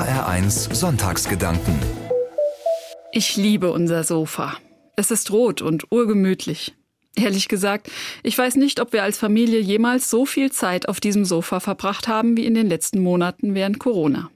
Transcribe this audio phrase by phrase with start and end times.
[0.00, 1.78] HR1 Sonntagsgedanken.
[3.12, 4.56] Ich liebe unser Sofa.
[4.96, 6.74] Es ist rot und urgemütlich.
[7.16, 7.90] Ehrlich gesagt,
[8.22, 12.08] ich weiß nicht, ob wir als Familie jemals so viel Zeit auf diesem Sofa verbracht
[12.08, 14.30] haben wie in den letzten Monaten während Corona.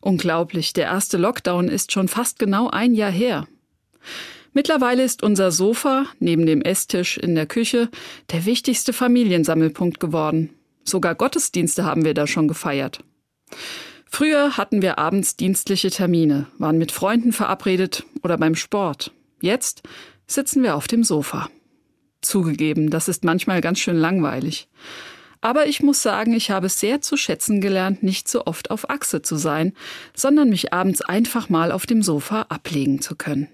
[0.00, 3.46] Unglaublich, der erste Lockdown ist schon fast genau ein Jahr her.
[4.54, 7.90] Mittlerweile ist unser Sofa neben dem Esstisch in der Küche
[8.32, 10.50] der wichtigste Familiensammelpunkt geworden.
[10.82, 13.04] Sogar Gottesdienste haben wir da schon gefeiert.
[14.14, 19.10] Früher hatten wir abends dienstliche Termine, waren mit Freunden verabredet oder beim Sport.
[19.40, 19.82] Jetzt
[20.28, 21.50] sitzen wir auf dem Sofa.
[22.20, 24.68] Zugegeben, das ist manchmal ganz schön langweilig.
[25.40, 29.20] Aber ich muss sagen, ich habe sehr zu schätzen gelernt, nicht so oft auf Achse
[29.20, 29.72] zu sein,
[30.14, 33.48] sondern mich abends einfach mal auf dem Sofa ablegen zu können.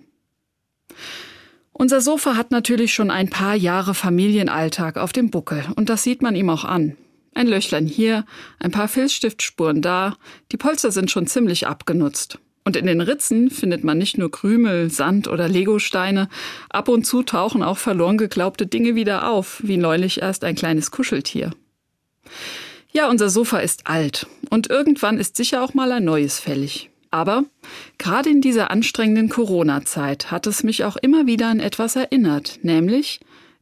[1.72, 6.20] Unser Sofa hat natürlich schon ein paar Jahre Familienalltag auf dem Buckel und das sieht
[6.20, 6.98] man ihm auch an.
[7.34, 8.24] Ein Löchlein hier,
[8.58, 10.16] ein paar Filzstiftspuren da,
[10.52, 12.38] die Polster sind schon ziemlich abgenutzt.
[12.64, 16.28] Und in den Ritzen findet man nicht nur Krümel, Sand oder Legosteine,
[16.68, 20.90] ab und zu tauchen auch verloren geglaubte Dinge wieder auf, wie neulich erst ein kleines
[20.90, 21.50] Kuscheltier.
[22.92, 26.90] Ja, unser Sofa ist alt und irgendwann ist sicher auch mal ein neues fällig.
[27.10, 27.44] Aber
[27.98, 33.20] gerade in dieser anstrengenden Corona-Zeit hat es mich auch immer wieder an etwas erinnert, nämlich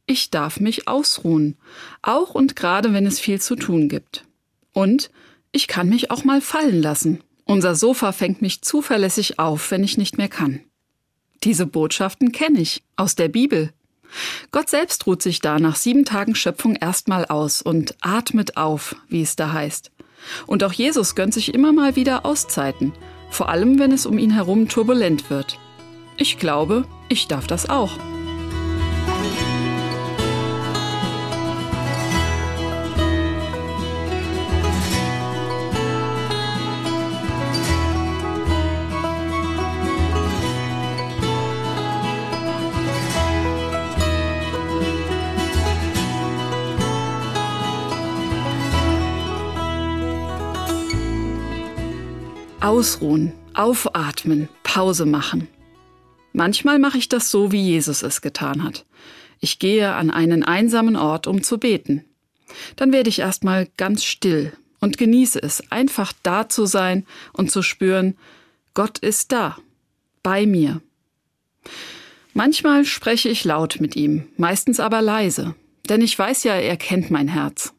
[0.09, 1.55] ich darf mich ausruhen,
[2.01, 4.25] auch und gerade wenn es viel zu tun gibt.
[4.73, 5.11] Und
[5.51, 7.21] ich kann mich auch mal fallen lassen.
[7.45, 10.61] Unser Sofa fängt mich zuverlässig auf, wenn ich nicht mehr kann.
[11.43, 13.71] Diese Botschaften kenne ich aus der Bibel.
[14.51, 19.21] Gott selbst ruht sich da nach sieben Tagen Schöpfung erstmal aus und atmet auf, wie
[19.21, 19.91] es da heißt.
[20.47, 22.93] Und auch Jesus gönnt sich immer mal wieder Auszeiten,
[23.29, 25.59] vor allem wenn es um ihn herum turbulent wird.
[26.17, 27.97] Ich glaube, ich darf das auch.
[52.69, 55.47] Ausruhen, aufatmen, Pause machen.
[56.33, 58.85] Manchmal mache ich das so, wie Jesus es getan hat.
[59.39, 62.05] Ich gehe an einen einsamen Ort, um zu beten.
[62.75, 67.63] Dann werde ich erstmal ganz still und genieße es, einfach da zu sein und zu
[67.63, 68.15] spüren,
[68.75, 69.57] Gott ist da,
[70.21, 70.79] bei mir.
[72.35, 75.55] Manchmal spreche ich laut mit ihm, meistens aber leise,
[75.89, 77.73] denn ich weiß ja, er kennt mein Herz.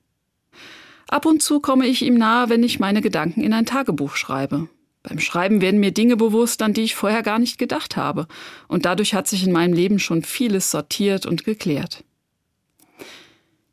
[1.06, 4.68] Ab und zu komme ich ihm nahe, wenn ich meine Gedanken in ein Tagebuch schreibe.
[5.02, 8.26] Beim Schreiben werden mir Dinge bewusst, an die ich vorher gar nicht gedacht habe,
[8.68, 12.04] und dadurch hat sich in meinem Leben schon vieles sortiert und geklärt.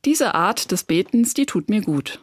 [0.06, 2.22] Diese Art des Betens, die tut mir gut.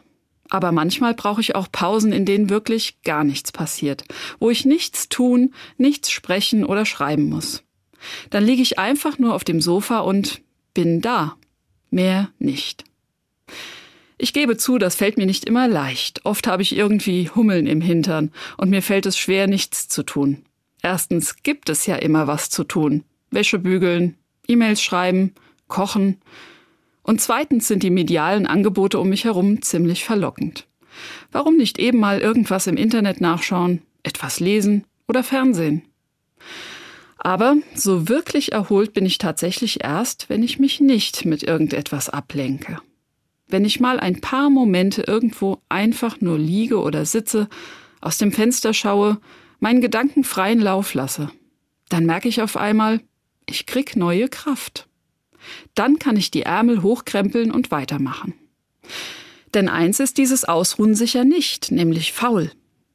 [0.49, 4.03] Aber manchmal brauche ich auch Pausen, in denen wirklich gar nichts passiert,
[4.39, 7.63] wo ich nichts tun, nichts sprechen oder schreiben muss.
[8.29, 10.41] Dann liege ich einfach nur auf dem Sofa und
[10.73, 11.35] bin da.
[11.89, 12.83] Mehr nicht.
[14.17, 16.25] Ich gebe zu, das fällt mir nicht immer leicht.
[16.25, 20.45] Oft habe ich irgendwie Hummeln im Hintern und mir fällt es schwer, nichts zu tun.
[20.81, 23.03] Erstens gibt es ja immer was zu tun.
[23.29, 24.15] Wäsche bügeln,
[24.47, 25.33] E-Mails schreiben,
[25.67, 26.21] kochen.
[27.03, 30.67] Und zweitens sind die medialen Angebote um mich herum ziemlich verlockend.
[31.31, 35.81] Warum nicht eben mal irgendwas im Internet nachschauen, etwas lesen oder Fernsehen?
[37.17, 42.79] Aber so wirklich erholt bin ich tatsächlich erst, wenn ich mich nicht mit irgendetwas ablenke
[43.47, 47.47] wenn ich mal ein paar Momente irgendwo einfach nur liege oder sitze,
[48.01, 49.19] aus dem Fenster schaue,
[49.59, 51.29] meinen Gedanken freien Lauf lasse,
[51.89, 53.01] dann merke ich auf einmal,
[53.47, 54.87] ich krieg neue Kraft.
[55.75, 58.33] Dann kann ich die Ärmel hochkrempeln und weitermachen.
[59.53, 62.51] Denn eins ist dieses Ausruhen sicher nicht, nämlich faul.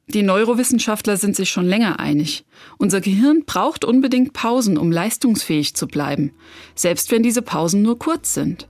[0.07, 2.43] Die Neurowissenschaftler sind sich schon länger einig.
[2.77, 6.33] Unser Gehirn braucht unbedingt Pausen, um leistungsfähig zu bleiben,
[6.75, 8.67] selbst wenn diese Pausen nur kurz sind.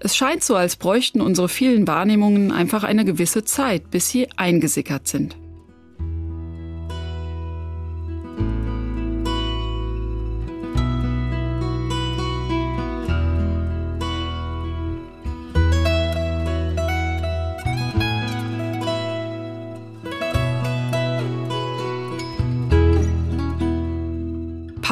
[0.00, 5.08] Es scheint so, als bräuchten unsere vielen Wahrnehmungen einfach eine gewisse Zeit, bis sie eingesickert
[5.08, 5.36] sind.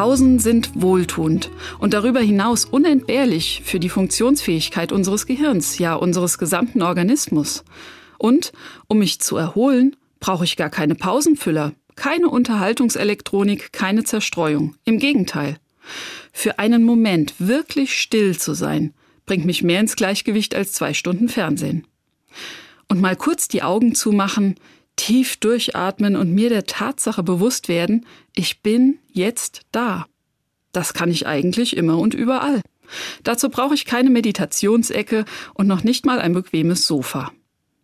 [0.00, 6.80] Pausen sind wohltuend und darüber hinaus unentbehrlich für die Funktionsfähigkeit unseres Gehirns, ja unseres gesamten
[6.80, 7.64] Organismus.
[8.16, 8.52] Und
[8.86, 14.74] um mich zu erholen, brauche ich gar keine Pausenfüller, keine Unterhaltungselektronik, keine Zerstreuung.
[14.86, 15.58] Im Gegenteil.
[16.32, 18.94] Für einen Moment wirklich still zu sein,
[19.26, 21.86] bringt mich mehr ins Gleichgewicht als zwei Stunden Fernsehen.
[22.88, 24.54] Und mal kurz die Augen zumachen,
[24.96, 30.06] tief durchatmen und mir der Tatsache bewusst werden, ich bin jetzt da.
[30.72, 32.62] Das kann ich eigentlich immer und überall.
[33.22, 37.32] Dazu brauche ich keine Meditationsecke und noch nicht mal ein bequemes Sofa.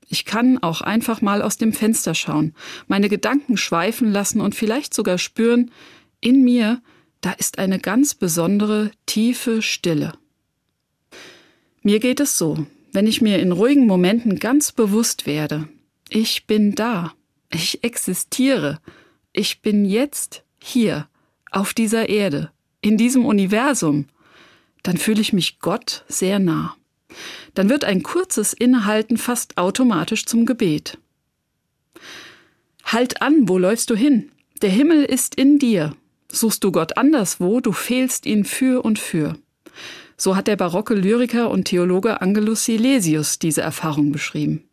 [0.08, 2.54] Ich kann auch einfach mal aus dem Fenster schauen,
[2.86, 5.70] meine Gedanken schweifen lassen und vielleicht sogar spüren,
[6.20, 6.80] in mir,
[7.20, 10.12] da ist eine ganz besondere, tiefe Stille.
[11.82, 15.68] Mir geht es so, wenn ich mir in ruhigen Momenten ganz bewusst werde,
[16.08, 17.14] ich bin da,
[17.50, 18.80] ich existiere,
[19.32, 21.08] ich bin jetzt hier,
[21.50, 22.50] auf dieser Erde,
[22.80, 24.06] in diesem Universum,
[24.82, 26.76] dann fühle ich mich Gott sehr nah.
[27.54, 30.98] Dann wird ein kurzes Innehalten fast automatisch zum Gebet.
[32.84, 34.30] Halt an, wo läufst du hin?
[34.62, 35.96] Der Himmel ist in dir.
[36.30, 39.36] Suchst du Gott anderswo, du fehlst ihn für und für.
[40.16, 44.64] So hat der barocke Lyriker und Theologe Angelus Silesius diese Erfahrung beschrieben.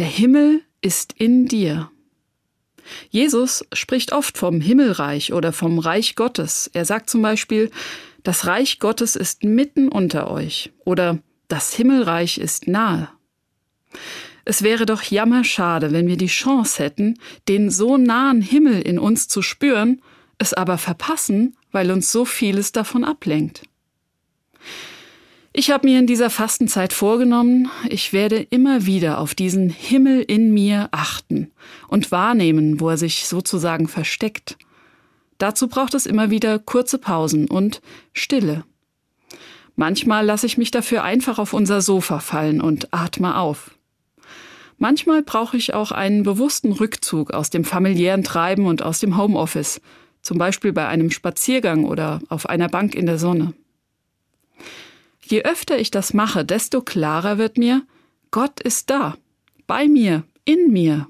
[0.00, 1.90] Der Himmel ist in dir.
[3.10, 6.70] Jesus spricht oft vom Himmelreich oder vom Reich Gottes.
[6.72, 7.70] Er sagt zum Beispiel,
[8.22, 11.18] das Reich Gottes ist mitten unter euch oder
[11.48, 13.10] das Himmelreich ist nahe.
[14.46, 19.28] Es wäre doch jammerschade, wenn wir die Chance hätten, den so nahen Himmel in uns
[19.28, 20.00] zu spüren,
[20.38, 23.64] es aber verpassen, weil uns so vieles davon ablenkt.
[25.52, 30.54] Ich habe mir in dieser Fastenzeit vorgenommen, ich werde immer wieder auf diesen Himmel in
[30.54, 31.50] mir achten
[31.88, 34.56] und wahrnehmen, wo er sich sozusagen versteckt.
[35.38, 37.82] Dazu braucht es immer wieder kurze Pausen und
[38.12, 38.64] Stille.
[39.74, 43.72] Manchmal lasse ich mich dafür einfach auf unser Sofa fallen und atme auf.
[44.78, 49.80] Manchmal brauche ich auch einen bewussten Rückzug aus dem familiären Treiben und aus dem Homeoffice,
[50.22, 53.52] zum Beispiel bei einem Spaziergang oder auf einer Bank in der Sonne.
[55.30, 57.82] Je öfter ich das mache, desto klarer wird mir,
[58.32, 59.16] Gott ist da,
[59.68, 61.06] bei mir, in mir.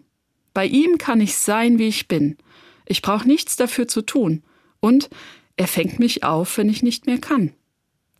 [0.52, 2.36] Bei ihm kann ich sein, wie ich bin.
[2.84, 4.42] Ich brauche nichts dafür zu tun.
[4.80, 5.08] Und
[5.56, 7.54] er fängt mich auf, wenn ich nicht mehr kann.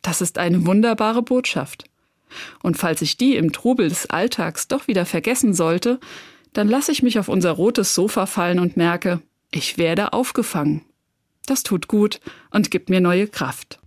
[0.00, 1.85] Das ist eine wunderbare Botschaft.
[2.62, 6.00] Und falls ich die im Trubel des Alltags doch wieder vergessen sollte,
[6.55, 9.20] dann lasse ich mich auf unser rotes Sofa fallen und merke,
[9.50, 10.82] ich werde aufgefangen.
[11.44, 12.20] Das tut gut
[12.50, 13.81] und gibt mir neue Kraft.